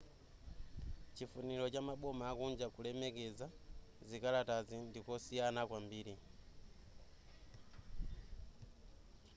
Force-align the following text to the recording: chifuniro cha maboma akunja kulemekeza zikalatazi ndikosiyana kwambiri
chifuniro 1.15 1.65
cha 1.73 1.81
maboma 1.89 2.23
akunja 2.31 2.67
kulemekeza 2.75 3.47
zikalatazi 4.09 4.75
ndikosiyana 4.89 5.61
kwambiri 5.69 6.13